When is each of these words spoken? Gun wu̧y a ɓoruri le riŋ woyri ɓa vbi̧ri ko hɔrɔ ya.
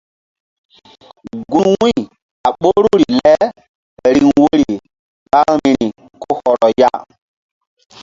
Gun 1.51 1.69
wu̧y 1.81 1.95
a 2.47 2.49
ɓoruri 2.59 3.05
le 3.19 3.33
riŋ 4.15 4.25
woyri 4.41 4.71
ɓa 5.31 5.39
vbi̧ri 5.57 5.87
ko 6.21 6.27
hɔrɔ 6.39 6.67
ya. 6.79 6.89